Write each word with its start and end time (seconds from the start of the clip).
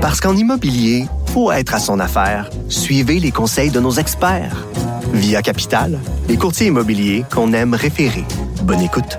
Parce 0.00 0.18
qu'en 0.18 0.34
immobilier, 0.34 1.04
faut 1.26 1.52
être 1.52 1.74
à 1.74 1.78
son 1.78 2.00
affaire. 2.00 2.48
Suivez 2.70 3.20
les 3.20 3.30
conseils 3.30 3.70
de 3.70 3.80
nos 3.80 3.92
experts. 3.92 4.66
Via 5.12 5.42
Capital, 5.42 5.98
les 6.26 6.38
courtiers 6.38 6.68
immobiliers 6.68 7.24
qu'on 7.30 7.52
aime 7.52 7.74
référer. 7.74 8.24
Bonne 8.62 8.80
écoute. 8.80 9.18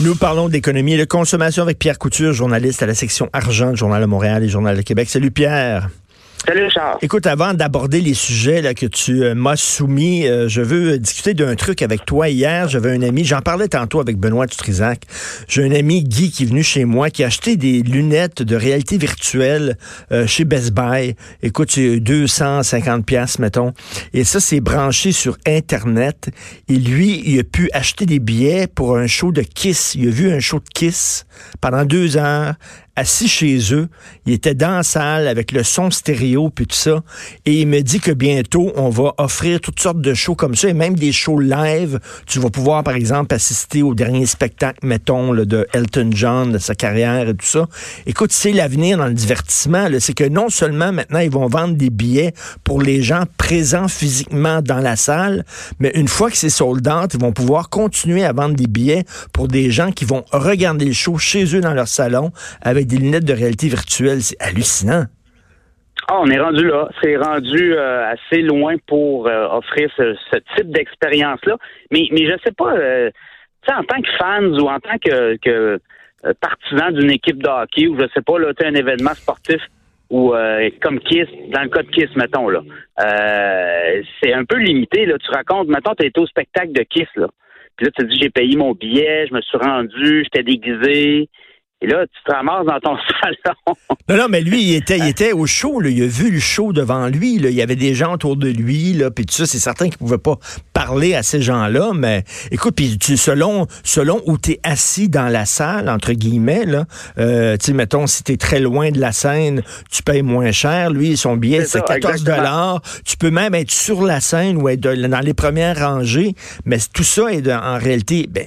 Nous 0.00 0.14
parlons 0.16 0.48
d'économie 0.48 0.94
et 0.94 0.98
de 0.98 1.04
consommation 1.04 1.62
avec 1.62 1.78
Pierre 1.78 1.98
Couture, 1.98 2.32
journaliste 2.32 2.82
à 2.82 2.86
la 2.86 2.94
section 2.94 3.28
argent 3.34 3.72
du 3.72 3.76
Journal 3.76 4.00
de 4.00 4.06
Montréal 4.06 4.42
et 4.42 4.48
Journal 4.48 4.74
de 4.74 4.80
Québec. 4.80 5.10
Salut 5.10 5.30
Pierre. 5.30 5.90
Salut 6.46 6.68
Charles. 6.70 6.98
Écoute, 7.00 7.26
avant 7.26 7.54
d'aborder 7.54 8.02
les 8.02 8.12
sujets 8.12 8.60
là, 8.60 8.74
que 8.74 8.84
tu 8.84 9.24
euh, 9.24 9.34
m'as 9.34 9.56
soumis, 9.56 10.26
euh, 10.26 10.46
je 10.46 10.60
veux 10.60 10.98
discuter 10.98 11.32
d'un 11.32 11.54
truc 11.54 11.80
avec 11.80 12.04
toi. 12.04 12.28
Hier, 12.28 12.68
j'avais 12.68 12.90
un 12.90 13.00
ami, 13.00 13.24
j'en 13.24 13.40
parlais 13.40 13.66
tantôt 13.66 13.98
avec 13.98 14.18
Benoît 14.18 14.46
Dutrisac. 14.46 15.04
J'ai 15.48 15.64
un 15.64 15.72
ami, 15.72 16.04
Guy, 16.04 16.30
qui 16.30 16.42
est 16.42 16.46
venu 16.46 16.62
chez 16.62 16.84
moi, 16.84 17.08
qui 17.08 17.24
a 17.24 17.28
acheté 17.28 17.56
des 17.56 17.80
lunettes 17.80 18.42
de 18.42 18.56
réalité 18.56 18.98
virtuelle 18.98 19.78
euh, 20.12 20.26
chez 20.26 20.44
Best 20.44 20.72
Buy. 20.72 21.14
Écoute, 21.42 21.70
c'est 21.70 21.98
250 21.98 23.06
pièces 23.06 23.38
mettons. 23.38 23.72
Et 24.12 24.24
ça, 24.24 24.38
c'est 24.38 24.60
branché 24.60 25.12
sur 25.12 25.38
Internet. 25.46 26.28
Et 26.68 26.76
lui, 26.76 27.22
il 27.24 27.40
a 27.40 27.44
pu 27.44 27.70
acheter 27.72 28.04
des 28.04 28.18
billets 28.18 28.66
pour 28.66 28.98
un 28.98 29.06
show 29.06 29.32
de 29.32 29.40
Kiss. 29.40 29.94
Il 29.94 30.08
a 30.08 30.10
vu 30.10 30.30
un 30.30 30.40
show 30.40 30.58
de 30.58 30.68
Kiss 30.74 31.24
pendant 31.62 31.86
deux 31.86 32.18
heures 32.18 32.54
assis 32.96 33.28
chez 33.28 33.58
eux. 33.72 33.88
Il 34.26 34.32
était 34.32 34.54
dans 34.54 34.76
la 34.76 34.82
salle 34.82 35.28
avec 35.28 35.52
le 35.52 35.62
son 35.62 35.90
stéréo 35.90 36.50
puis 36.50 36.66
tout 36.66 36.76
ça. 36.76 37.02
Et 37.44 37.60
il 37.60 37.66
me 37.66 37.80
dit 37.80 38.00
que 38.00 38.12
bientôt, 38.12 38.72
on 38.76 38.88
va 38.88 39.14
offrir 39.18 39.60
toutes 39.60 39.80
sortes 39.80 40.00
de 40.00 40.14
shows 40.14 40.34
comme 40.34 40.54
ça 40.54 40.68
et 40.68 40.74
même 40.74 40.94
des 40.94 41.12
shows 41.12 41.40
live. 41.40 42.00
Tu 42.26 42.38
vas 42.38 42.50
pouvoir, 42.50 42.84
par 42.84 42.94
exemple, 42.94 43.34
assister 43.34 43.82
au 43.82 43.94
dernier 43.94 44.26
spectacle, 44.26 44.86
mettons, 44.86 45.32
là, 45.32 45.44
de 45.44 45.66
Elton 45.72 46.10
John, 46.12 46.52
de 46.52 46.58
sa 46.58 46.74
carrière 46.74 47.28
et 47.28 47.34
tout 47.34 47.46
ça. 47.46 47.66
Écoute, 48.06 48.32
c'est 48.32 48.52
l'avenir 48.52 48.98
dans 48.98 49.06
le 49.06 49.14
divertissement. 49.14 49.88
C'est 49.98 50.14
que 50.14 50.24
non 50.24 50.48
seulement 50.48 50.92
maintenant, 50.92 51.20
ils 51.20 51.30
vont 51.30 51.48
vendre 51.48 51.74
des 51.74 51.90
billets 51.90 52.34
pour 52.62 52.80
les 52.80 53.02
gens 53.02 53.24
présents 53.36 53.88
physiquement 53.88 54.62
dans 54.62 54.78
la 54.78 54.96
salle, 54.96 55.44
mais 55.78 55.90
une 55.94 56.08
fois 56.08 56.30
que 56.30 56.36
c'est 56.36 56.50
sold 56.50 56.86
out, 56.88 57.14
ils 57.14 57.20
vont 57.20 57.32
pouvoir 57.32 57.68
continuer 57.68 58.24
à 58.24 58.32
vendre 58.32 58.54
des 58.54 58.66
billets 58.66 59.04
pour 59.32 59.48
des 59.48 59.70
gens 59.70 59.90
qui 59.92 60.04
vont 60.04 60.24
regarder 60.32 60.84
le 60.84 60.92
show 60.92 61.18
chez 61.18 61.44
eux 61.54 61.60
dans 61.60 61.74
leur 61.74 61.88
salon 61.88 62.32
avec 62.62 62.83
des 62.84 62.96
lunettes 62.98 63.24
de 63.24 63.32
réalité 63.32 63.68
virtuelle. 63.68 64.22
C'est 64.22 64.40
hallucinant. 64.40 65.04
Ah, 66.08 66.18
on 66.20 66.26
est 66.30 66.38
rendu 66.38 66.66
là. 66.66 66.88
C'est 67.02 67.16
rendu 67.16 67.74
euh, 67.74 68.12
assez 68.12 68.42
loin 68.42 68.76
pour 68.86 69.26
euh, 69.26 69.48
offrir 69.48 69.90
ce, 69.96 70.14
type 70.56 70.70
d'expérience-là. 70.70 71.56
Mais, 71.90 72.08
mais 72.12 72.26
je 72.26 72.36
sais 72.44 72.52
pas, 72.52 72.74
euh, 72.74 73.10
en 73.68 73.82
tant 73.84 74.02
que 74.02 74.10
fans 74.18 74.58
ou 74.60 74.68
en 74.68 74.80
tant 74.80 74.98
que, 74.98 75.36
que 75.36 75.80
partisan 76.40 76.90
d'une 76.90 77.10
équipe 77.10 77.42
de 77.42 77.48
hockey 77.48 77.86
ou 77.86 77.98
je 77.98 78.06
sais 78.14 78.22
pas, 78.22 78.38
là, 78.38 78.52
un 78.62 78.74
événement 78.74 79.14
sportif 79.14 79.60
ou 80.10 80.34
comme 80.80 81.00
Kiss, 81.00 81.26
dans 81.48 81.62
le 81.62 81.68
cas 81.68 81.82
de 81.82 81.88
Kiss, 81.88 82.14
mettons, 82.14 82.48
là, 82.48 82.60
c'est 84.22 84.32
un 84.32 84.44
peu 84.44 84.58
limité. 84.58 85.06
Tu 85.06 85.30
racontes, 85.30 85.68
mettons, 85.68 85.94
tu 85.94 86.06
été 86.06 86.20
au 86.20 86.26
spectacle 86.26 86.72
de 86.72 86.82
Kiss. 86.82 87.08
Puis 87.76 87.86
là, 87.86 87.90
tu 87.98 88.06
dis, 88.06 88.18
j'ai 88.20 88.30
payé 88.30 88.56
mon 88.56 88.72
billet, 88.72 89.26
je 89.28 89.34
me 89.34 89.40
suis 89.40 89.58
rendu, 89.58 90.24
j'étais 90.24 90.44
déguisé. 90.44 91.28
Et 91.84 91.86
là, 91.86 92.06
tu 92.06 92.24
te 92.24 92.32
ramasses 92.34 92.64
dans 92.64 92.80
ton 92.80 92.96
salon. 93.44 93.76
non, 94.08 94.16
non, 94.16 94.28
mais 94.30 94.40
lui, 94.40 94.62
il 94.62 94.74
était, 94.74 94.96
il 94.96 95.06
était 95.06 95.32
au 95.32 95.44
show. 95.44 95.80
Là. 95.80 95.90
Il 95.90 96.02
a 96.02 96.06
vu 96.06 96.30
le 96.30 96.40
show 96.40 96.72
devant 96.72 97.08
lui. 97.08 97.38
Là. 97.38 97.50
Il 97.50 97.54
y 97.54 97.60
avait 97.60 97.76
des 97.76 97.94
gens 97.94 98.14
autour 98.14 98.36
de 98.36 98.48
lui. 98.48 98.94
Là, 98.94 99.10
puis 99.10 99.26
tout 99.26 99.34
ça, 99.34 99.44
c'est 99.44 99.58
certain 99.58 99.84
qu'il 99.90 99.96
ne 99.96 99.98
pouvait 99.98 100.16
pas 100.16 100.38
parler 100.72 101.14
à 101.14 101.22
ces 101.22 101.42
gens-là. 101.42 101.90
Mais 101.94 102.24
écoute, 102.50 102.74
puis 102.74 102.96
selon, 103.18 103.66
selon 103.82 104.22
où 104.24 104.38
tu 104.38 104.52
es 104.52 104.60
assis 104.62 105.10
dans 105.10 105.28
la 105.28 105.44
salle, 105.44 105.90
entre 105.90 106.14
guillemets, 106.14 106.64
là, 106.64 106.86
euh, 107.18 107.58
tu 107.58 107.66
sais, 107.66 107.72
mettons, 107.74 108.06
si 108.06 108.24
tu 108.24 108.32
es 108.32 108.38
très 108.38 108.60
loin 108.60 108.90
de 108.90 108.98
la 108.98 109.12
scène, 109.12 109.62
tu 109.90 110.02
payes 110.02 110.22
moins 110.22 110.52
cher. 110.52 110.88
Lui, 110.88 111.18
son 111.18 111.36
billet, 111.36 111.66
c'est 111.66 111.84
14 111.84 112.24
dollars. 112.24 112.80
Tu 113.04 113.18
peux 113.18 113.30
même 113.30 113.54
être 113.54 113.70
sur 113.70 114.04
la 114.04 114.20
scène 114.20 114.56
ou 114.56 114.70
être 114.70 114.80
dans 114.80 115.20
les 115.20 115.34
premières 115.34 115.78
rangées. 115.78 116.34
Mais 116.64 116.78
tout 116.94 117.04
ça 117.04 117.30
est 117.30 117.46
en 117.52 117.76
réalité, 117.76 118.26
ben, 118.30 118.46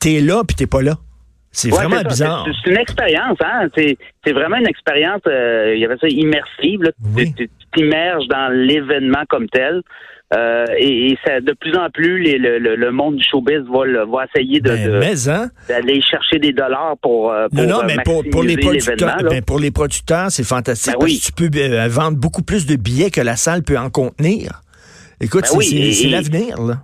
tu 0.00 0.14
es 0.14 0.20
là 0.20 0.44
puis 0.46 0.54
tu 0.54 0.68
pas 0.68 0.82
là. 0.82 0.98
C'est 1.56 1.70
vraiment 1.70 2.02
bizarre. 2.02 2.46
C'est 2.62 2.70
une 2.70 2.76
expérience, 2.76 3.38
hein? 3.42 3.68
C'est 3.74 4.32
vraiment 4.32 4.56
une 4.56 4.68
expérience, 4.68 5.22
euh, 5.26 5.72
il 5.74 5.80
y 5.80 5.86
avait 5.86 5.96
ça 5.96 6.06
immersive. 6.06 6.80
Tu 7.16 7.48
t'immerges 7.74 8.28
dans 8.28 8.52
l'événement 8.52 9.22
comme 9.28 9.48
tel. 9.48 9.80
Euh, 10.34 10.64
et, 10.78 11.16
de 11.40 11.52
plus 11.52 11.74
en 11.76 11.88
plus, 11.88 12.20
le, 12.38 12.90
monde 12.90 13.16
du 13.16 13.24
showbiz 13.24 13.62
va, 13.72 14.04
va 14.04 14.26
essayer 14.26 14.60
de, 14.60 14.70
ben, 15.00 15.16
hein? 15.28 15.50
d'aller 15.68 16.02
chercher 16.02 16.38
des 16.38 16.52
dollars 16.52 16.96
pour, 17.00 17.32
euh, 17.32 17.46
pour 17.48 17.62
non, 17.62 17.78
non, 17.78 17.82
mais 17.86 17.96
pour, 18.04 18.42
les 18.42 18.56
producteurs, 18.56 19.18
ben, 19.22 19.42
pour 19.42 19.58
les 19.58 19.70
producteurs, 19.70 20.30
c'est 20.30 20.44
fantastique 20.44 20.94
ben 20.94 20.98
parce 20.98 21.12
que 21.12 21.26
tu 21.26 21.32
peux 21.32 21.86
vendre 21.86 22.18
beaucoup 22.18 22.42
plus 22.42 22.66
de 22.66 22.76
billets 22.76 23.10
que 23.10 23.20
la 23.20 23.36
salle 23.36 23.62
peut 23.62 23.78
en 23.78 23.88
contenir. 23.88 24.62
Écoute, 25.20 25.46
c'est 25.46 26.08
l'avenir, 26.08 26.60
là. 26.60 26.82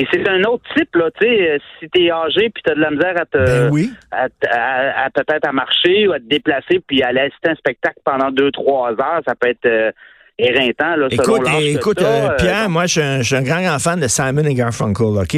Et 0.00 0.06
c'est 0.10 0.26
un 0.26 0.42
autre 0.44 0.64
type, 0.74 0.96
là, 0.96 1.10
tu 1.20 1.26
sais, 1.26 1.50
euh, 1.50 1.58
si 1.78 1.86
t'es 1.90 2.10
âgé 2.10 2.48
puis 2.48 2.62
t'as 2.64 2.74
de 2.74 2.80
la 2.80 2.90
misère 2.90 3.14
à 3.20 3.26
te, 3.26 3.70
ben 3.70 4.30
à, 4.50 5.10
peut-être 5.10 5.46
à 5.46 5.52
marcher 5.52 6.08
ou 6.08 6.12
à 6.12 6.18
te 6.18 6.24
déplacer 6.24 6.80
puis 6.86 7.02
à 7.02 7.08
aller 7.08 7.20
assister 7.20 7.50
un 7.50 7.54
spectacle 7.54 7.98
pendant 8.02 8.30
deux, 8.30 8.50
trois 8.50 8.92
heures, 8.92 9.20
ça 9.26 9.34
peut 9.38 9.50
être 9.50 9.66
euh, 9.66 9.90
éreintant, 10.38 10.96
là, 10.96 11.08
écoute, 11.10 11.42
écoute, 11.60 12.00
euh, 12.00 12.30
Pierre, 12.38 12.70
moi, 12.70 12.86
je 12.86 13.20
suis, 13.22 13.36
un, 13.36 13.42
grand, 13.42 13.60
grand 13.60 13.78
fan 13.78 14.00
de 14.00 14.08
Simon 14.08 14.44
et 14.44 14.54
Garfunkel, 14.54 15.18
OK? 15.18 15.36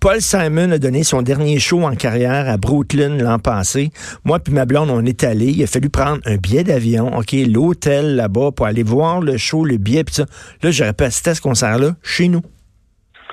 Paul 0.00 0.22
Simon 0.22 0.72
a 0.72 0.78
donné 0.78 1.02
son 1.02 1.20
dernier 1.20 1.58
show 1.58 1.82
en 1.82 1.94
carrière 1.94 2.48
à 2.48 2.56
Brooklyn 2.56 3.18
l'an 3.18 3.38
passé. 3.38 3.90
Moi 4.24 4.38
puis 4.38 4.54
ma 4.54 4.64
blonde, 4.64 4.88
on 4.90 5.04
est 5.04 5.22
allé. 5.22 5.48
Il 5.48 5.62
a 5.62 5.66
fallu 5.66 5.90
prendre 5.90 6.20
un 6.24 6.36
billet 6.36 6.64
d'avion, 6.64 7.14
OK? 7.14 7.32
L'hôtel 7.46 8.16
là-bas 8.16 8.52
pour 8.56 8.64
aller 8.64 8.84
voir 8.84 9.20
le 9.20 9.36
show, 9.36 9.66
le 9.66 9.76
billet, 9.76 10.02
puis 10.02 10.14
ça. 10.14 10.24
Là, 10.62 10.70
j'aurais 10.70 10.94
pu 10.94 11.04
assister 11.04 11.28
à 11.30 11.34
ce 11.34 11.42
concert-là 11.42 11.90
chez 12.02 12.28
nous. 12.28 12.40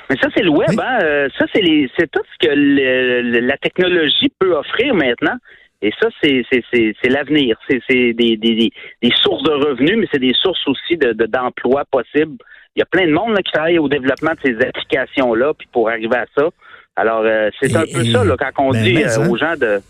Mais 0.09 0.17
ça, 0.21 0.29
c'est 0.35 0.43
le 0.43 0.49
web, 0.49 0.79
hein? 0.79 0.99
Euh, 1.03 1.29
ça, 1.37 1.45
c'est 1.53 1.61
les 1.61 1.89
c'est 1.97 2.09
tout 2.11 2.21
ce 2.33 2.47
que 2.47 3.39
la 3.39 3.57
technologie 3.57 4.31
peut 4.39 4.53
offrir 4.55 4.93
maintenant. 4.93 5.35
Et 5.81 5.91
ça, 6.01 6.07
c'est 6.21 6.43
c'est 6.51 7.09
l'avenir. 7.09 7.57
C'est 7.69 7.81
des, 7.89 8.13
des, 8.13 8.37
des, 8.37 8.71
des, 9.01 9.11
sources 9.21 9.43
de 9.43 9.51
revenus, 9.51 9.97
mais 9.97 10.07
c'est 10.11 10.19
des 10.19 10.33
sources 10.33 10.65
aussi 10.67 10.97
de 10.97 11.13
d'emplois 11.25 11.83
possibles. 11.89 12.37
Il 12.75 12.79
y 12.79 12.81
a 12.81 12.85
plein 12.85 13.07
de 13.07 13.11
monde 13.11 13.31
là, 13.31 13.41
qui 13.41 13.51
travaille 13.51 13.79
au 13.79 13.87
développement 13.87 14.31
de 14.31 14.39
ces 14.43 14.65
applications-là, 14.65 15.53
puis 15.53 15.67
pour 15.71 15.89
arriver 15.89 16.17
à 16.17 16.25
ça. 16.37 16.49
Alors, 16.95 17.23
euh, 17.25 17.49
c'est 17.59 17.75
un 17.75 17.81
peu 17.81 18.03
ça 18.05 18.23
là, 18.23 18.35
quand 18.37 18.63
on 18.65 18.71
ben, 18.71 18.83
dit 18.83 19.03
euh, 19.03 19.29
aux 19.29 19.37
gens 19.37 19.55
de 19.55 19.81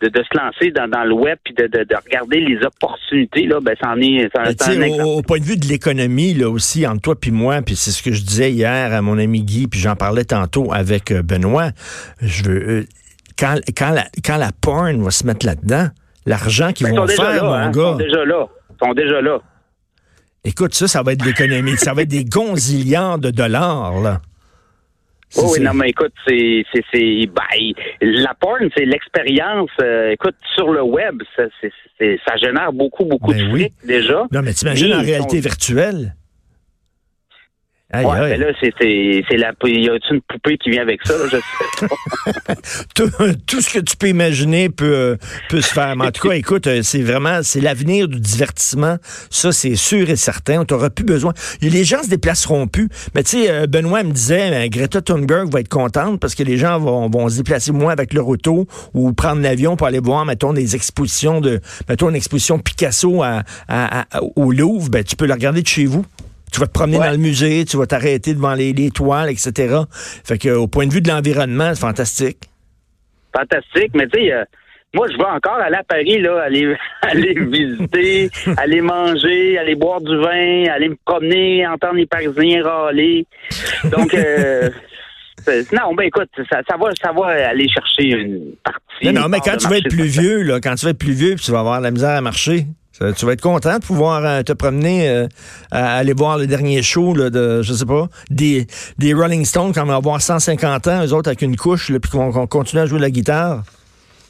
de, 0.00 0.08
se 0.08 0.36
lancer 0.36 0.70
dans, 0.70 1.04
le 1.04 1.14
web 1.14 1.38
puis 1.44 1.54
de, 1.54 1.68
regarder 2.04 2.40
les 2.40 2.58
opportunités, 2.64 3.46
là, 3.46 3.60
ben, 3.60 3.74
c'en 3.82 3.96
est, 4.00 4.28
ben, 4.32 5.02
au, 5.02 5.22
point 5.22 5.38
de 5.38 5.44
vue 5.44 5.56
de 5.56 5.66
l'économie, 5.66 6.34
là 6.34 6.50
aussi, 6.50 6.86
entre 6.86 7.00
toi 7.00 7.14
puis 7.18 7.30
moi, 7.30 7.62
puis 7.62 7.76
c'est 7.76 7.90
ce 7.90 8.02
que 8.02 8.12
je 8.12 8.22
disais 8.22 8.52
hier 8.52 8.92
à 8.92 9.02
mon 9.02 9.18
ami 9.18 9.42
Guy, 9.42 9.66
puis 9.66 9.80
j'en 9.80 9.96
parlais 9.96 10.24
tantôt 10.24 10.72
avec 10.72 11.10
euh, 11.10 11.22
Benoît, 11.22 11.70
je 12.20 12.44
veux, 12.44 12.68
euh, 12.68 12.84
quand, 13.38 13.56
quand, 13.76 13.90
la, 13.90 14.04
quand 14.24 14.36
la 14.36 14.50
porn 14.60 15.02
va 15.02 15.10
se 15.10 15.26
mettre 15.26 15.46
là-dedans, 15.46 15.88
l'argent 16.26 16.72
qu'ils 16.72 16.86
ben, 16.86 16.96
vont 16.96 17.06
faire, 17.06 17.44
mon 17.44 17.52
hein, 17.52 17.70
gars. 17.70 17.92
Sont 17.92 17.96
déjà 17.96 18.24
là. 18.24 18.46
Sont 18.82 18.94
déjà 18.94 19.20
là. 19.20 19.38
Écoute, 20.44 20.74
ça, 20.74 20.86
ça 20.86 21.02
va 21.02 21.12
être 21.12 21.20
de 21.20 21.26
l'économie. 21.26 21.76
ça 21.76 21.94
va 21.94 22.02
être 22.02 22.08
des 22.08 22.24
gonzilliards 22.24 23.18
de 23.18 23.30
dollars, 23.30 24.00
là. 24.00 24.20
Oh, 25.36 25.50
oui, 25.52 25.60
non, 25.60 25.74
mais 25.74 25.90
écoute, 25.90 26.12
c'est, 26.26 26.64
c'est, 26.72 26.84
c'est, 26.92 27.26
ben, 27.26 27.72
la 28.00 28.34
porn, 28.34 28.68
c'est 28.76 28.84
l'expérience. 28.84 29.70
Euh, 29.82 30.10
écoute, 30.10 30.36
sur 30.54 30.72
le 30.72 30.82
web, 30.82 31.22
ça, 31.36 31.44
c'est, 31.60 32.18
ça 32.26 32.36
génère 32.36 32.72
beaucoup, 32.72 33.04
beaucoup 33.04 33.32
ben 33.32 33.48
de 33.48 33.52
oui. 33.52 33.72
déjà. 33.84 34.26
Non, 34.32 34.42
mais 34.42 34.52
t'imagines 34.52 34.94
en 34.94 35.02
réalité 35.02 35.40
virtuelle? 35.40 36.14
Aïe, 37.94 38.04
ouais, 38.04 38.30
mais 38.30 38.36
là, 38.38 38.46
c'est, 38.60 38.74
c'est, 38.80 39.36
la, 39.36 39.52
y 39.64 39.88
a 39.88 39.92
une 40.10 40.20
poupée 40.22 40.58
qui 40.58 40.70
vient 40.70 40.82
avec 40.82 41.00
ça, 41.04 41.16
là, 41.16 41.24
je 41.30 41.36
sais 41.36 41.86
pas. 41.86 42.54
tout, 42.94 43.10
tout, 43.46 43.60
ce 43.60 43.72
que 43.72 43.78
tu 43.78 43.96
peux 43.96 44.08
imaginer 44.08 44.68
peut, 44.68 45.16
peut 45.48 45.60
se 45.60 45.72
faire. 45.72 45.94
Mais 45.94 46.06
en 46.06 46.10
tout 46.10 46.28
cas, 46.28 46.34
écoute, 46.34 46.66
euh, 46.66 46.80
c'est 46.82 47.02
vraiment, 47.02 47.40
c'est 47.42 47.60
l'avenir 47.60 48.08
du 48.08 48.18
divertissement. 48.18 48.96
Ça, 49.30 49.52
c'est 49.52 49.76
sûr 49.76 50.10
et 50.10 50.16
certain. 50.16 50.62
On 50.62 50.64
t'aura 50.64 50.90
plus 50.90 51.04
besoin. 51.04 51.32
Les 51.62 51.84
gens 51.84 52.02
se 52.02 52.08
déplaceront 52.08 52.66
plus. 52.66 52.88
Mais 53.14 53.22
tu 53.22 53.42
sais, 53.42 53.50
euh, 53.50 53.66
Benoît 53.68 54.02
me 54.02 54.10
disait, 54.10 54.50
ben, 54.50 54.68
Greta 54.68 55.00
Thunberg 55.00 55.52
va 55.52 55.60
être 55.60 55.68
contente 55.68 56.18
parce 56.18 56.34
que 56.34 56.42
les 56.42 56.56
gens 56.56 56.80
vont, 56.80 57.08
vont 57.08 57.28
se 57.28 57.36
déplacer 57.36 57.70
moins 57.70 57.92
avec 57.92 58.12
leur 58.12 58.26
auto 58.26 58.66
ou 58.92 59.12
prendre 59.12 59.40
l'avion 59.40 59.76
pour 59.76 59.86
aller 59.86 60.00
voir, 60.00 60.24
mettons, 60.24 60.52
des 60.52 60.74
expositions 60.74 61.40
de, 61.40 61.60
mettons, 61.88 62.10
une 62.10 62.16
exposition 62.16 62.58
Picasso 62.58 63.22
à, 63.22 63.44
à, 63.68 64.04
au 64.34 64.50
Louvre. 64.50 64.90
Ben, 64.90 65.04
tu 65.04 65.14
peux 65.14 65.26
la 65.26 65.34
regarder 65.34 65.62
de 65.62 65.68
chez 65.68 65.86
vous. 65.86 66.04
Tu 66.52 66.60
vas 66.60 66.66
te 66.66 66.72
promener 66.72 66.98
dans 66.98 67.10
le 67.10 67.16
musée, 67.16 67.64
tu 67.64 67.76
vas 67.76 67.86
t'arrêter 67.86 68.34
devant 68.34 68.54
les, 68.54 68.90
toiles, 68.90 69.30
etc. 69.30 69.76
Fait 70.24 70.38
que 70.38 70.50
au 70.50 70.68
point 70.68 70.86
de 70.86 70.92
vue 70.92 71.00
de 71.00 71.08
l'environnement, 71.08 71.74
c'est 71.74 71.80
fantastique. 71.80 72.38
Fantastique, 73.36 73.90
mais 73.94 74.06
tu 74.06 74.20
sais, 74.20 74.32
euh, 74.32 74.44
moi, 74.94 75.08
je 75.10 75.16
vais 75.16 75.24
encore 75.24 75.56
aller 75.56 75.76
à 75.76 75.82
Paris, 75.82 76.20
là, 76.20 76.42
aller, 76.42 76.76
aller 77.02 77.34
visiter, 77.34 78.30
aller 78.56 78.80
manger, 78.80 79.58
aller 79.58 79.74
boire 79.74 80.00
du 80.00 80.16
vin, 80.16 80.64
aller 80.72 80.90
me 80.90 80.96
promener, 81.04 81.66
entendre 81.66 81.94
les 81.94 82.06
Parisiens 82.06 82.62
râler. 82.62 83.26
Donc, 83.90 84.14
euh, 84.14 84.70
non, 85.72 85.94
ben 85.94 86.04
écoute, 86.04 86.30
ça, 86.48 86.62
va, 86.78 86.90
ça 87.02 87.12
va 87.12 87.48
aller 87.48 87.68
chercher 87.68 88.10
une 88.10 88.52
partie. 88.62 89.12
Non, 89.12 89.22
non 89.22 89.28
mais 89.28 89.38
quand 89.44 89.56
tu 89.56 89.68
vas 89.68 89.78
être 89.78 89.90
plus 89.90 90.06
vieux, 90.06 90.42
là, 90.42 90.60
quand 90.60 90.74
tu 90.76 90.84
vas 90.84 90.92
être 90.92 90.98
plus 90.98 91.12
vieux, 91.12 91.34
tu 91.34 91.50
vas 91.50 91.60
avoir 91.60 91.80
la 91.80 91.90
misère 91.90 92.16
à 92.16 92.20
marcher. 92.20 92.66
Tu 92.98 93.26
vas 93.26 93.32
être 93.32 93.40
content 93.40 93.78
de 93.78 93.84
pouvoir 93.84 94.24
euh, 94.24 94.42
te 94.42 94.52
promener, 94.52 95.08
euh, 95.08 95.26
à 95.70 95.96
aller 95.96 96.12
voir 96.12 96.38
le 96.38 96.46
dernier 96.46 96.82
show 96.82 97.14
là, 97.14 97.30
de, 97.30 97.62
je 97.62 97.72
sais 97.72 97.86
pas, 97.86 98.08
des, 98.30 98.66
des 98.98 99.12
Rolling 99.12 99.44
Stones 99.44 99.72
quand 99.74 99.82
on 99.82 99.86
va 99.86 99.96
avoir 99.96 100.20
150 100.20 100.86
ans, 100.86 101.04
eux 101.04 101.12
autres 101.12 101.28
avec 101.28 101.42
une 101.42 101.56
couche, 101.56 101.92
puis 101.92 102.10
qu'on 102.10 102.30
va 102.30 102.46
continuer 102.46 102.82
à 102.82 102.86
jouer 102.86 103.00
la 103.00 103.10
guitare. 103.10 103.62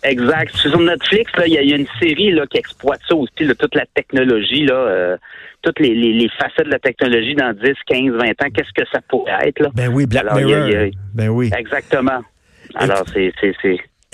Exact. 0.05 0.55
Sur 0.57 0.79
Netflix, 0.79 1.33
il 1.47 1.53
y, 1.55 1.73
a 1.73 1.77
une 1.77 1.87
série 1.99 2.31
là, 2.31 2.47
qui 2.47 2.59
exploite 2.59 3.01
ça 3.09 3.15
aussi, 3.15 3.31
toute 3.59 3.75
la 3.75 3.87
technologie, 3.95 4.67
là, 4.67 4.75
euh, 4.75 5.17
toutes 5.63 5.81
les, 5.81 6.29
facettes 6.39 6.67
de 6.67 6.71
la 6.71 6.79
technologie 6.79 7.35
dans 7.35 7.55
10, 7.55 7.73
15, 7.87 8.13
20 8.13 8.29
ans. 8.29 8.51
Qu'est-ce 8.55 8.73
que 8.83 8.87
ça 8.93 9.01
pourrait 9.09 9.49
être? 9.49 9.61
Là? 9.61 9.71
Ben 9.75 9.89
oui, 9.89 10.05
Black 10.05 10.31
Mirror. 10.35 10.91
ben 11.15 11.29
oui. 11.29 11.51
Exactement. 11.57 12.21
Alors, 12.75 13.05
c'est 13.13 13.33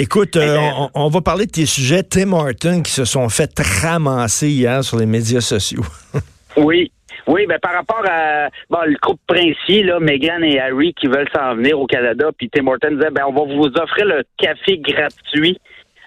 Écoute, 0.01 0.35
euh, 0.37 0.57
on, 0.95 1.09
va 1.11 1.21
parler 1.21 1.45
de 1.45 1.51
tes 1.51 1.67
sujets 1.67 2.03
Tim 2.03 2.33
Horton 2.33 2.81
qui 2.83 2.91
se 2.91 3.05
sont 3.05 3.29
fait 3.29 3.51
ramasser 3.83 4.49
hier 4.49 4.83
sur 4.83 4.99
les 4.99 5.05
médias 5.05 5.43
sociaux. 5.43 5.85
oui. 6.57 6.91
Oui, 7.27 7.45
ben 7.47 7.59
par 7.59 7.75
rapport 7.75 8.03
à 8.09 8.49
bon, 8.71 8.79
le 8.87 8.97
couple 8.97 9.21
princier, 9.27 9.83
là, 9.83 10.01
Meghan 10.01 10.41
et 10.43 10.59
Harry 10.59 10.95
qui 10.95 11.07
veulent 11.07 11.29
s'en 11.37 11.55
venir 11.55 11.79
au 11.79 11.87
Canada, 11.87 12.31
puis 12.35 12.49
Tim 12.49 12.67
Horton 12.67 12.93
disait 12.93 13.11
ben 13.11 13.25
on 13.29 13.33
va 13.35 13.55
vous 13.55 13.67
offrir 13.67 14.07
le 14.07 14.23
café 14.39 14.79
gratuit 14.79 15.59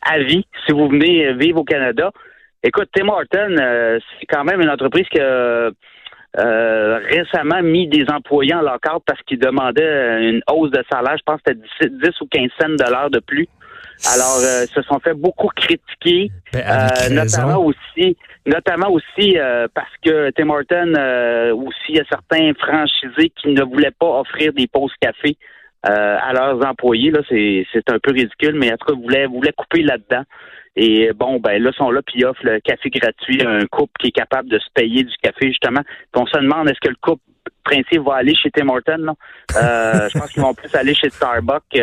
à 0.01 0.17
vie 0.23 0.43
si 0.65 0.73
vous 0.73 0.89
venez 0.89 1.31
vivre 1.33 1.59
au 1.59 1.63
Canada. 1.63 2.09
Écoute, 2.63 2.89
Tim 2.95 3.09
Horton, 3.09 3.55
euh, 3.59 3.99
c'est 4.19 4.25
quand 4.25 4.43
même 4.43 4.59
une 4.59 4.71
entreprise 4.71 5.05
qui 5.11 5.19
a 5.19 5.69
euh, 6.39 6.99
récemment 7.11 7.61
mis 7.61 7.87
des 7.87 8.05
employés 8.09 8.55
en 8.55 8.61
lockout 8.61 9.03
parce 9.05 9.21
qu'ils 9.27 9.37
demandaient 9.37 10.31
une 10.31 10.41
hausse 10.49 10.71
de 10.71 10.83
salaire, 10.91 11.15
je 11.15 11.23
pense 11.23 11.39
que 11.43 11.53
c'était 11.79 11.89
10, 11.91 12.09
10 12.09 12.21
ou 12.21 12.25
15 12.25 12.49
cents 12.59 12.69
de 12.69 12.91
l'heure 12.91 13.11
de 13.11 13.19
plus. 13.19 13.47
Alors, 14.13 14.39
euh, 14.39 14.65
se 14.65 14.81
sont 14.81 14.99
fait 14.99 15.13
beaucoup 15.13 15.47
critiquer, 15.55 16.31
ben, 16.51 16.61
euh, 16.61 17.09
notamment 17.09 17.63
aussi, 17.63 18.17
notamment 18.45 18.89
aussi 18.89 19.37
euh, 19.37 19.67
parce 19.73 19.91
que 20.03 20.29
Tim 20.31 20.49
Horton 20.49 20.93
euh, 20.97 21.55
aussi 21.55 21.89
il 21.89 21.95
y 21.95 21.99
a 21.99 22.03
certains 22.09 22.51
franchisés 22.53 23.31
qui 23.41 23.49
ne 23.49 23.63
voulaient 23.63 23.93
pas 23.97 24.19
offrir 24.19 24.51
des 24.53 24.67
pauses 24.67 24.93
café 24.99 25.37
à 25.85 26.31
leurs 26.31 26.65
employés. 26.65 27.11
Là, 27.11 27.19
c'est, 27.27 27.67
c'est 27.73 27.89
un 27.89 27.99
peu 27.99 28.13
ridicule, 28.13 28.55
mais 28.55 28.71
en 28.71 28.77
tout 28.77 28.85
cas, 28.85 29.01
voulaient, 29.01 29.25
voulaient 29.25 29.51
couper 29.51 29.83
là-dedans. 29.83 30.23
Et 30.77 31.11
bon, 31.13 31.41
ben 31.41 31.61
là, 31.61 31.71
ils 31.73 31.77
sont 31.77 31.91
là, 31.91 32.01
puis 32.01 32.19
ils 32.19 32.25
offrent 32.25 32.45
le 32.45 32.61
café 32.61 32.89
gratuit 32.89 33.43
à 33.43 33.49
un 33.49 33.65
couple 33.65 33.91
qui 33.99 34.07
est 34.07 34.11
capable 34.11 34.47
de 34.47 34.59
se 34.59 34.67
payer 34.73 35.03
du 35.03 35.13
café, 35.21 35.47
justement. 35.47 35.81
Puis 35.83 36.21
on 36.21 36.25
se 36.25 36.37
demande 36.37 36.69
est-ce 36.69 36.79
que 36.79 36.87
le 36.87 36.95
couple 37.01 37.21
principe 37.65 37.99
va 37.99 38.15
aller 38.15 38.33
chez 38.33 38.49
Tim 38.49 38.69
Horton, 38.69 38.97
là? 38.97 40.07
je 40.07 40.17
pense 40.17 40.31
qu'ils 40.31 40.41
vont 40.41 40.53
plus 40.53 40.73
aller 40.73 40.93
chez 40.93 41.09
Starbucks 41.09 41.75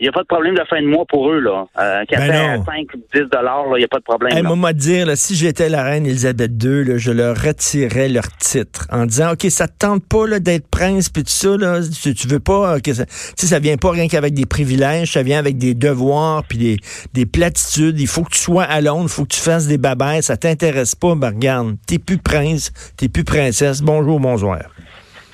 il 0.00 0.04
n'y 0.04 0.08
a 0.08 0.12
pas 0.12 0.22
de 0.22 0.26
problème 0.26 0.54
de 0.54 0.62
fin 0.68 0.80
de 0.80 0.86
mois 0.86 1.04
pour 1.06 1.30
eux. 1.30 1.40
Là. 1.40 1.66
Euh, 1.78 2.04
café 2.04 2.28
ben 2.28 2.60
à 2.60 2.64
5 2.64 2.86
10 3.14 3.30
dollars, 3.32 3.64
il 3.74 3.78
n'y 3.78 3.84
a 3.84 3.88
pas 3.88 3.98
de 3.98 4.04
problème. 4.04 4.46
Moment 4.46 4.68
de 4.68 4.74
dire, 4.74 5.06
là, 5.06 5.16
si 5.16 5.34
j'étais 5.34 5.68
la 5.68 5.82
reine 5.82 6.06
Elisabeth 6.06 6.52
II, 6.62 6.84
là, 6.84 6.98
je 6.98 7.10
leur 7.10 7.36
retirais 7.36 8.08
leur 8.08 8.28
titre 8.38 8.86
en 8.92 9.06
disant, 9.06 9.32
OK, 9.32 9.46
ça 9.50 9.66
te 9.66 9.74
tente 9.78 10.04
pas 10.06 10.38
d'être 10.38 10.68
prince, 10.68 11.08
puis 11.08 11.24
tout 11.24 11.30
ça, 11.30 11.56
là, 11.56 11.80
tu, 11.82 12.14
tu 12.14 12.28
veux 12.28 12.38
pas 12.40 12.80
que 12.80 12.94
ça... 12.94 13.06
Tu 13.06 13.12
sais, 13.36 13.46
ça 13.46 13.58
vient 13.58 13.76
pas 13.76 13.90
rien 13.90 14.08
qu'avec 14.08 14.34
des 14.34 14.46
privilèges, 14.46 15.12
ça 15.12 15.22
vient 15.22 15.38
avec 15.38 15.58
des 15.58 15.74
devoirs, 15.74 16.44
puis 16.44 16.58
des, 16.58 16.76
des 17.14 17.26
platitudes. 17.26 17.98
Il 17.98 18.06
faut 18.06 18.22
que 18.22 18.32
tu 18.32 18.38
sois 18.38 18.64
à 18.64 18.80
Londres, 18.80 19.06
il 19.06 19.12
faut 19.12 19.24
que 19.24 19.34
tu 19.34 19.40
fasses 19.40 19.66
des 19.66 19.78
babères, 19.78 20.22
ça 20.22 20.36
t'intéresse 20.36 20.94
pas, 20.94 21.14
ben 21.16 21.30
regarde, 21.30 21.76
t'es 21.86 21.98
plus 21.98 22.18
prince, 22.18 22.72
t'es 22.96 23.08
plus 23.08 23.24
princesse. 23.24 23.82
Bonjour, 23.82 24.20
bonsoir 24.20 24.60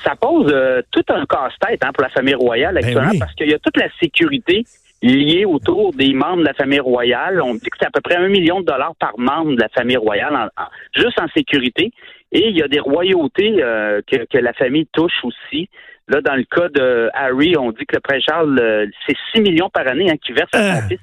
ça 0.04 0.14
pose 0.16 0.50
euh, 0.52 0.82
tout 0.90 1.04
un 1.08 1.24
casse-tête 1.26 1.82
hein, 1.84 1.90
pour 1.92 2.02
la 2.02 2.10
famille 2.10 2.34
royale 2.34 2.74
ben 2.74 2.84
actuellement 2.84 3.18
parce 3.18 3.34
qu'il 3.34 3.50
y 3.50 3.54
a 3.54 3.58
toute 3.58 3.76
la 3.76 3.88
sécurité 4.00 4.64
liée 5.02 5.44
autour 5.44 5.92
des 5.92 6.14
membres 6.14 6.38
de 6.38 6.46
la 6.46 6.54
famille 6.54 6.80
royale. 6.80 7.40
On 7.42 7.54
dit 7.54 7.60
que 7.60 7.76
c'est 7.78 7.86
à 7.86 7.90
peu 7.90 8.00
près 8.00 8.16
un 8.16 8.28
million 8.28 8.60
de 8.60 8.66
dollars 8.66 8.94
par 8.98 9.12
membre 9.18 9.54
de 9.54 9.60
la 9.60 9.68
famille 9.68 9.98
royale, 9.98 10.50
juste 10.96 11.20
en 11.20 11.28
sécurité. 11.28 11.92
Et 12.32 12.48
il 12.48 12.56
y 12.56 12.62
a 12.62 12.68
des 12.68 12.80
royautés 12.80 13.62
euh, 13.62 14.00
que, 14.06 14.38
la 14.38 14.52
famille 14.54 14.86
touche 14.92 15.22
aussi. 15.22 15.68
Là, 16.08 16.20
dans 16.20 16.34
le 16.34 16.44
cas 16.44 16.68
de 16.68 17.10
Harry, 17.14 17.56
on 17.56 17.70
dit 17.70 17.84
que 17.86 17.96
le 17.96 18.00
prince 18.00 18.22
Charles, 18.26 18.58
euh, 18.58 18.86
c'est 19.06 19.16
6 19.34 19.40
millions 19.42 19.70
par 19.70 19.86
année 19.86 20.10
hein, 20.10 20.16
qui 20.24 20.32
verse 20.32 20.50
à 20.52 20.80
son 20.80 20.88
fils 20.88 21.00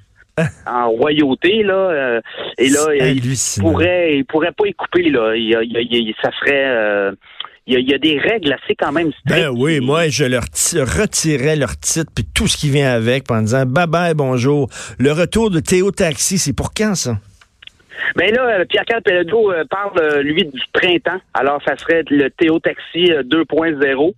en 0.66 0.88
royauté 0.88 1.62
là 1.62 2.20
et 2.56 2.70
là 2.70 2.94
il 2.94 3.20
pourrait 3.60 4.16
il 4.16 4.24
pourrait 4.24 4.52
pas 4.52 4.66
y 4.66 4.72
couper 4.72 5.10
là 5.10 5.36
il, 5.36 6.14
ça 6.22 6.30
serait 6.40 7.12
il 7.66 7.88
y, 7.88 7.94
a, 7.94 7.98
des 7.98 8.18
règles 8.18 8.52
assez 8.52 8.74
quand 8.74 8.90
même 8.90 9.12
strictes. 9.12 9.28
Ben 9.28 9.48
oui, 9.56 9.80
moi, 9.80 10.08
je 10.08 10.24
leur 10.24 10.42
retirais 10.42 11.54
leur 11.54 11.78
titre 11.78 12.10
puis 12.14 12.24
tout 12.34 12.48
ce 12.48 12.56
qui 12.56 12.70
vient 12.70 12.92
avec 12.92 13.30
en 13.30 13.40
disant 13.40 13.64
bye 13.66 13.86
bye, 13.86 14.14
bonjour. 14.14 14.68
Le 14.98 15.12
retour 15.12 15.50
de 15.50 15.60
Théo 15.60 15.92
Taxi, 15.92 16.38
c'est 16.38 16.54
pour 16.54 16.74
quand 16.74 16.94
ça? 16.94 17.18
Ben 18.16 18.34
là, 18.34 18.60
euh, 18.60 18.64
Pierre-Carl 18.64 19.02
Pelledo 19.02 19.52
euh, 19.52 19.64
parle, 19.70 19.98
euh, 20.00 20.22
lui, 20.22 20.44
du 20.44 20.60
printemps. 20.72 21.20
Alors, 21.34 21.62
ça 21.64 21.76
serait 21.76 22.02
le 22.10 22.28
Théo 22.30 22.58
Taxi 22.58 23.04
2.0. 23.04 24.12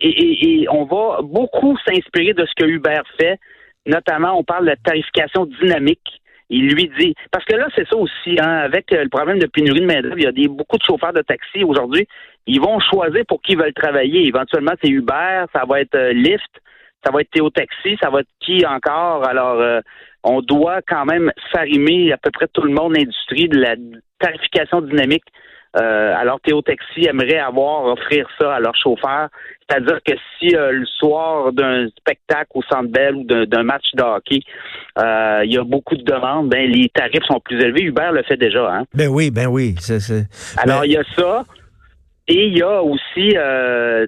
et, 0.00 0.62
et, 0.62 0.68
on 0.68 0.84
va 0.84 1.22
beaucoup 1.22 1.76
s'inspirer 1.86 2.34
de 2.34 2.44
ce 2.44 2.52
que 2.54 2.68
Uber 2.68 3.00
fait. 3.18 3.38
Notamment, 3.86 4.38
on 4.38 4.44
parle 4.44 4.64
de 4.64 4.70
la 4.70 4.76
tarification 4.76 5.46
dynamique 5.46 6.20
il 6.48 6.68
lui 6.68 6.90
dit 6.98 7.14
parce 7.30 7.44
que 7.44 7.56
là 7.56 7.68
c'est 7.74 7.88
ça 7.88 7.96
aussi 7.96 8.38
hein, 8.40 8.58
avec 8.64 8.92
euh, 8.92 9.02
le 9.02 9.08
problème 9.08 9.38
de 9.38 9.46
pénurie 9.46 9.80
de 9.80 9.86
main 9.86 10.00
d'œuvre, 10.00 10.18
il 10.18 10.24
y 10.24 10.28
a 10.28 10.32
des 10.32 10.48
beaucoup 10.48 10.78
de 10.78 10.82
chauffeurs 10.82 11.12
de 11.12 11.22
taxi 11.22 11.64
aujourd'hui, 11.64 12.06
ils 12.46 12.60
vont 12.60 12.78
choisir 12.78 13.24
pour 13.26 13.42
qui 13.42 13.52
ils 13.52 13.58
veulent 13.58 13.72
travailler. 13.72 14.26
Éventuellement 14.26 14.74
c'est 14.82 14.90
Uber, 14.90 15.44
ça 15.52 15.64
va 15.68 15.80
être 15.80 15.94
euh, 15.96 16.12
Lyft, 16.12 16.50
ça 17.04 17.10
va 17.12 17.20
être 17.20 17.30
Théo 17.30 17.50
Taxi, 17.50 17.96
ça 18.00 18.10
va 18.10 18.20
être 18.20 18.28
qui 18.40 18.64
encore? 18.66 19.26
Alors 19.26 19.60
euh, 19.60 19.80
on 20.22 20.40
doit 20.40 20.80
quand 20.86 21.04
même 21.04 21.32
s'arrimer 21.52 22.12
à 22.12 22.16
peu 22.16 22.30
près 22.30 22.48
tout 22.52 22.62
le 22.62 22.72
monde 22.72 22.96
l'industrie 22.96 23.48
de 23.48 23.58
la 23.58 23.74
tarification 24.18 24.80
dynamique 24.80 25.24
euh, 25.76 26.14
alors 26.16 26.40
Théo 26.40 26.62
Taxi 26.62 27.06
aimerait 27.06 27.38
avoir 27.38 27.84
offrir 27.84 28.26
ça 28.40 28.54
à 28.54 28.60
leurs 28.60 28.76
chauffeurs. 28.76 29.28
C'est-à-dire 29.68 29.98
que 30.06 30.14
si 30.38 30.54
euh, 30.54 30.70
le 30.72 30.86
soir 30.86 31.52
d'un 31.52 31.88
spectacle 31.88 32.50
au 32.54 32.62
Centre 32.62 32.88
Bell 32.88 33.16
ou 33.16 33.24
d'un 33.24 33.62
match 33.62 33.84
de 33.94 34.02
hockey, 34.02 34.40
euh, 34.98 35.42
il 35.44 35.52
y 35.52 35.58
a 35.58 35.64
beaucoup 35.64 35.96
de 35.96 36.04
demandes, 36.04 36.48
ben 36.48 36.70
les 36.70 36.88
tarifs 36.88 37.24
sont 37.24 37.40
plus 37.40 37.60
élevés. 37.60 37.82
Uber 37.82 38.10
le 38.12 38.22
fait 38.22 38.36
déjà, 38.36 38.72
hein? 38.72 38.84
Ben 38.94 39.08
oui, 39.08 39.30
ben 39.30 39.46
oui. 39.46 39.74
Alors 40.58 40.84
il 40.84 40.92
y 40.92 40.96
a 40.96 41.04
ça. 41.14 41.42
Et 42.28 42.46
il 42.48 42.58
y 42.58 42.62
a 42.62 42.82
aussi 42.82 43.36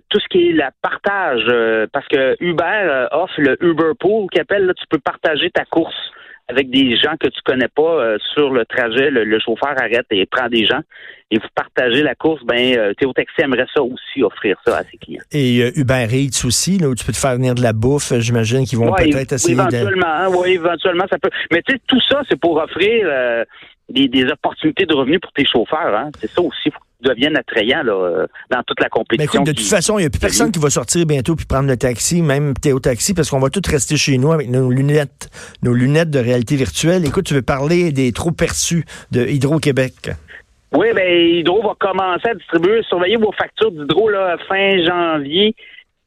tout 0.08 0.19
ce 0.19 0.28
qui 0.28 0.49
est 0.49 0.52
la 0.52 0.72
partage, 0.82 1.44
parce 1.93 2.06
que 2.08 2.37
Uber 2.40 3.06
offre 3.12 3.34
le 3.38 3.56
Uber 3.62 3.93
Pool, 3.96 4.26
qui 4.32 4.40
appelle, 4.40 4.64
là, 4.64 4.75
tu 4.75 4.84
peux 4.90 4.99
partager 4.99 5.50
ta 5.50 5.64
course 5.64 5.94
avec 6.49 6.71
des 6.71 6.97
gens 6.97 7.15
que 7.21 7.29
tu 7.29 7.41
connais 7.45 7.69
pas 7.69 7.83
euh, 7.83 8.19
sur 8.35 8.50
le 8.50 8.65
trajet, 8.65 9.11
le, 9.11 9.39
chauffeur 9.39 9.75
arrête 9.79 10.06
et 10.11 10.25
prend 10.27 10.49
des 10.49 10.67
gens 10.67 10.81
et 11.31 11.37
vous 11.37 11.47
partagez 11.55 12.03
la 12.03 12.15
course, 12.15 12.43
ben 12.45 12.76
euh, 12.78 12.95
Théo 12.95 13.12
Taxi 13.12 13.43
aimerait 13.43 13.67
ça 13.75 13.83
aussi 13.83 14.23
offrir 14.23 14.57
ça 14.67 14.78
à 14.78 14.85
ses 14.85 14.97
clients. 14.97 15.23
Et 15.31 15.62
euh, 15.62 15.71
Uber 15.78 16.07
Eats 16.11 16.47
aussi, 16.47 16.78
là 16.78 16.88
où 16.88 16.95
tu 16.95 17.05
peux 17.05 17.12
te 17.12 17.19
faire 17.19 17.35
venir 17.35 17.55
de 17.55 17.62
la 17.62 17.75
bouffe, 17.75 18.14
j'imagine 18.19 18.64
qu'ils 18.64 18.78
vont 18.78 18.93
peut-être 18.93 19.35
essayer 19.35 19.52
éventuellement, 19.52 20.07
hein, 20.07 20.28
oui, 20.31 20.52
éventuellement 20.52 21.05
ça 21.11 21.19
peut. 21.19 21.31
Mais 21.52 21.62
tu 21.62 21.75
sais, 21.75 21.81
tout 21.87 22.00
ça, 22.09 22.23
c'est 22.28 22.40
pour 22.40 22.57
offrir 22.57 23.07
des, 23.90 24.09
des, 24.09 24.25
opportunités 24.31 24.87
de 24.87 24.95
revenus 24.95 25.21
pour 25.21 25.33
tes 25.33 25.45
chauffeurs. 25.45 25.95
Hein. 25.95 26.11
C'est 26.19 26.31
ça 26.31 26.40
aussi 26.40 26.71
deviennent 27.02 27.37
attrayants 27.37 27.83
là, 27.83 27.93
euh, 27.93 28.26
dans 28.50 28.62
toute 28.62 28.81
la 28.81 28.88
compétition. 28.88 29.43
Mais 29.45 29.52
de 29.52 29.57
toute 29.57 29.67
façon, 29.67 29.99
il 29.99 30.02
n'y 30.02 30.07
a 30.07 30.11
plus 30.11 30.21
personne 30.21 30.50
qui 30.50 30.59
va 30.59 30.71
sortir 30.71 31.07
bientôt 31.07 31.37
puis 31.37 31.47
prendre 31.47 31.69
le 31.69 31.76
taxi, 31.76 32.23
même 32.23 32.55
Théo 32.55 32.81
Taxi, 32.81 33.14
parce 33.14 33.31
qu'on 33.31 33.38
va 33.38 33.50
tous 33.50 33.69
rester 33.71 33.97
chez 33.97 34.19
nous 34.19 34.33
avec 34.33 34.49
nos 34.49 34.71
lunettes, 34.71 35.31
nos 35.62 35.73
lunettes 35.73 36.11
de 36.11 36.19
réalité 36.19 36.57
virtuelle. 36.57 37.05
Écoute, 37.07 37.26
tu 37.26 37.35
veux 37.35 37.43
parler 37.43 37.93
des 37.93 38.12
trop 38.12 38.33
perçus 38.33 38.85
de 39.12 39.26
Hydro-Québec. 39.26 40.11
Oui, 40.73 40.88
bien, 40.95 41.05
Hydro 41.05 41.62
va 41.62 41.75
commencer 41.78 42.28
à 42.28 42.35
distribuer, 42.35 42.83
surveiller 42.83 43.17
vos 43.17 43.33
factures 43.33 43.71
d'Hydro 43.71 44.11
fin 44.49 44.85
janvier. 44.85 45.55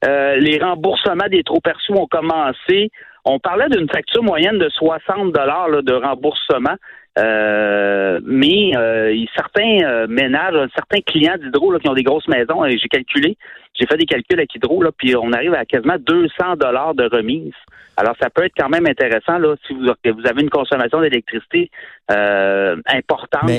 Euh, 0.05 0.36
les 0.38 0.60
remboursements 0.60 1.27
des 1.29 1.43
trop 1.43 1.60
perçus 1.62 1.93
ont 1.93 2.07
commencé. 2.07 2.89
On 3.25 3.39
parlait 3.39 3.69
d'une 3.69 3.89
facture 3.89 4.24
moyenne 4.24 4.57
de 4.57 4.69
60 4.69 5.31
dollars 5.31 5.83
de 5.83 5.93
remboursement. 5.93 6.75
Euh, 7.19 8.19
mais 8.25 8.71
euh, 8.75 9.13
certains 9.35 9.79
euh, 9.83 10.07
ménages, 10.07 10.55
certains 10.73 11.01
clients 11.01 11.35
d'Hydro 11.37 11.77
qui 11.79 11.89
ont 11.89 11.93
des 11.93 12.03
grosses 12.03 12.27
maisons, 12.27 12.63
et 12.63 12.77
j'ai 12.77 12.87
calculé, 12.87 13.37
j'ai 13.77 13.85
fait 13.85 13.97
des 13.97 14.05
calculs 14.05 14.39
avec 14.39 14.55
Hydro, 14.55 14.81
là, 14.81 14.91
puis 14.95 15.15
on 15.17 15.33
arrive 15.33 15.53
à 15.53 15.65
quasiment 15.65 15.97
200 15.99 16.55
dollars 16.57 16.95
de 16.95 17.09
remise. 17.11 17.53
Alors, 17.97 18.15
ça 18.21 18.29
peut 18.29 18.45
être 18.45 18.53
quand 18.57 18.69
même 18.69 18.87
intéressant 18.87 19.37
là, 19.37 19.55
si 19.67 19.73
vous, 19.73 19.89
avez 20.25 20.41
une 20.41 20.49
consommation 20.49 21.01
d'électricité 21.01 21.69
importante. 22.09 23.51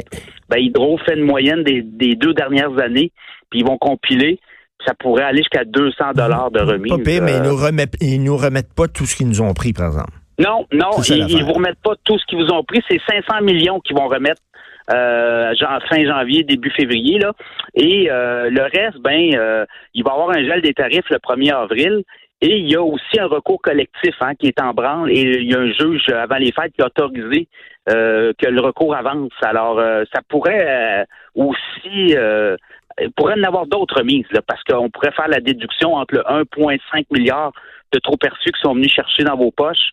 Ben, 0.49 0.59
Hydro 0.59 0.99
fait 0.99 1.17
une 1.17 1.25
moyenne 1.25 1.63
des, 1.63 2.15
deux 2.15 2.33
dernières 2.33 2.79
années, 2.79 3.13
puis 3.51 3.61
ils 3.61 3.67
vont 3.67 3.79
compiler 3.79 4.39
ça 4.85 4.95
pourrait 4.99 5.23
aller 5.23 5.39
jusqu'à 5.39 5.65
200 5.65 6.07
dollars 6.17 6.51
de 6.51 6.59
remise. 6.59 6.91
Pas 6.91 7.21
mais 7.21 7.37
ils 7.37 7.43
nous 7.43 7.55
remettent, 7.55 7.95
ils 8.01 8.21
nous 8.21 8.37
remettent 8.37 8.75
pas 8.75 8.89
tout 8.89 9.07
ce 9.07 9.15
qu'ils 9.15 9.29
nous 9.29 9.41
ont 9.41 9.55
pris, 9.55 9.73
par 9.73 9.87
exemple. 9.87 10.22
Non, 10.39 10.67
non, 10.73 10.91
ils, 11.09 11.37
ne 11.37 11.45
vous 11.45 11.53
remettent 11.53 11.83
pas 11.83 11.95
tout 12.05 12.19
ce 12.19 12.25
qu'ils 12.27 12.39
vous 12.39 12.51
ont 12.51 12.65
pris. 12.65 12.83
C'est 12.89 13.01
500 13.09 13.43
millions 13.43 13.81
qu'ils 13.81 13.97
vont 13.97 14.09
remettre 14.09 14.41
euh, 14.91 15.55
fin 15.89 16.05
janvier, 16.05 16.43
début 16.43 16.71
février. 16.71 17.19
Là. 17.19 17.33
Et 17.75 18.11
euh, 18.11 18.51
le 18.51 18.63
reste, 18.63 18.99
ben, 18.99 19.35
euh, 19.35 19.65
il 19.95 20.03
va 20.05 20.11
y 20.11 20.15
avoir 20.15 20.31
un 20.31 20.45
gel 20.45 20.63
des 20.63 20.75
tarifs 20.75 21.09
le 21.11 21.19
1er 21.19 21.55
avril. 21.55 22.03
Et 22.41 22.57
il 22.57 22.69
y 22.69 22.75
a 22.75 22.83
aussi 22.83 23.21
un 23.21 23.27
recours 23.27 23.63
collectif 23.63 24.17
hein, 24.21 24.35
qui 24.35 24.49
est 24.49 24.61
en 24.61 24.75
branle 24.75 25.13
et 25.13 25.21
il 25.21 25.49
y 25.49 25.55
a 25.55 25.61
un 25.61 25.71
juge 25.73 26.09
avant 26.09 26.39
les 26.39 26.51
fêtes 26.51 26.73
qui 26.77 26.83
a 26.83 26.87
autorisé 26.87 27.47
euh, 27.89 28.33
que 28.37 28.49
le 28.49 28.61
recours 28.61 28.97
avance. 28.97 29.31
Alors, 29.43 29.79
euh, 29.79 30.03
ça 30.13 30.23
pourrait 30.29 31.07
aussi 31.37 32.17
pourrait 33.17 33.39
en 33.39 33.45
avoir 33.45 33.67
d'autres 33.67 34.03
mises, 34.03 34.27
parce 34.47 34.63
qu'on 34.65 34.91
pourrait 34.91 35.13
faire 35.13 35.29
la 35.29 35.41
déduction 35.41 35.95
entre 35.95 36.15
le 36.15 36.21
1,5 36.23 37.07
milliard 37.11 37.53
de 37.93 37.99
trop 38.01 38.17
perçus 38.17 38.51
qui 38.51 38.61
sont 38.61 38.75
venus 38.75 38.93
chercher 38.93 39.23
dans 39.23 39.37
vos 39.37 39.51
poches. 39.51 39.93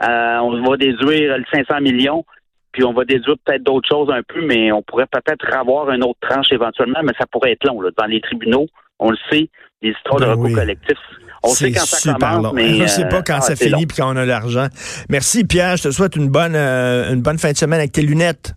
On 0.00 0.62
va 0.62 0.76
déduire 0.76 1.38
le 1.38 1.44
500 1.52 1.80
millions 1.80 2.24
puis 2.72 2.84
on 2.84 2.92
va 2.92 3.04
déduire 3.04 3.36
peut-être 3.44 3.62
d'autres 3.62 3.88
choses 3.88 4.10
un 4.10 4.22
peu, 4.22 4.44
mais 4.44 4.70
on 4.72 4.82
pourrait 4.82 5.06
peut-être 5.06 5.44
avoir 5.54 5.90
une 5.90 6.04
autre 6.04 6.18
tranche 6.20 6.52
éventuellement, 6.52 7.00
mais 7.04 7.12
ça 7.18 7.26
pourrait 7.26 7.52
être 7.52 7.64
long. 7.66 7.80
Là. 7.80 7.90
Dans 7.96 8.06
les 8.06 8.20
tribunaux, 8.20 8.66
on 8.98 9.10
le 9.10 9.16
sait, 9.30 9.48
les 9.82 9.90
histoires 9.90 10.20
de 10.20 10.26
ben 10.26 10.32
recours 10.32 10.54
collectifs. 10.54 10.98
On 11.42 11.48
sait 11.48 11.72
quand 11.72 11.84
ça 11.84 12.14
commence, 12.14 12.52
mais 12.52 12.74
on 12.74 12.82
ne 12.82 12.86
sait 12.86 13.08
pas 13.08 13.22
quand 13.22 13.38
euh, 13.38 13.40
ça 13.40 13.52
ah, 13.54 13.56
finit 13.56 13.86
puis 13.86 13.96
quand 13.96 14.12
on 14.12 14.16
a 14.16 14.26
l'argent. 14.26 14.68
Merci 15.08 15.44
Pierre, 15.44 15.76
je 15.78 15.84
te 15.84 15.90
souhaite 15.90 16.16
une 16.16 16.28
bonne 16.28 16.54
euh, 16.54 17.12
une 17.12 17.22
bonne 17.22 17.38
fin 17.38 17.50
de 17.50 17.56
semaine 17.56 17.78
avec 17.78 17.92
tes 17.92 18.02
lunettes. 18.02 18.54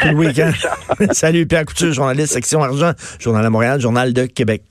Tout 0.00 0.08
le 0.08 0.16
week-end. 0.16 0.50
Salut 1.12 1.46
Pierre 1.46 1.64
Couture, 1.64 1.92
journaliste 1.92 2.32
section 2.32 2.60
argent, 2.60 2.90
Journal 3.20 3.44
de 3.44 3.48
Montréal, 3.48 3.80
Journal 3.80 4.12
de 4.12 4.26
Québec. 4.26 4.62